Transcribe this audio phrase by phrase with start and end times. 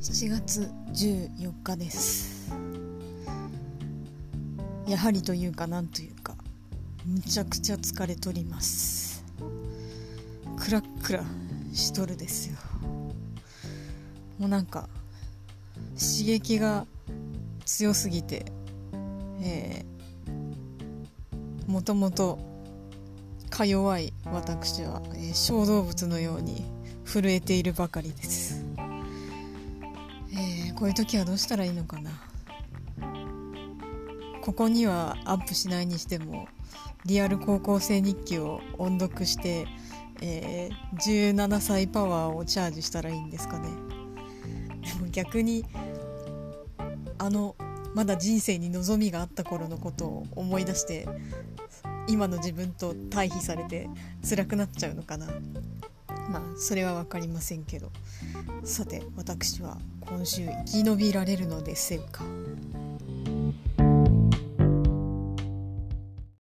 [0.00, 2.52] 8月14日です。
[4.86, 6.36] やはりというかなんというか
[7.04, 9.24] むちゃくちゃ疲れとります。
[10.56, 11.24] クラックラ
[11.72, 12.56] しとるですよ。
[14.38, 14.88] もうなんか
[15.98, 16.86] 刺激が
[17.64, 18.52] 強すぎて
[19.40, 22.38] えー、もともと
[23.50, 26.64] か弱い私は、えー、小動物のように
[27.04, 28.57] 震えているばかりです。
[30.32, 32.10] えこういう時はどうしたらいいのかな。
[34.42, 36.48] ここにはアップしないにしても
[37.04, 39.66] リアル高校生日記を音読して、
[40.22, 43.68] えー、17歳パワーをチャージしたらいいんですかね。
[44.82, 45.66] でも逆に
[47.18, 47.56] あの
[47.94, 51.06] まだ人生に望みがあった頃のことを思い出して
[52.06, 53.88] 今の自分と対比されて
[54.28, 55.26] 辛くなっちゃうのかな。
[56.30, 57.90] まあそれは分かりませんけど。
[58.64, 62.24] さて私は今週生き延びられるのでしょうか。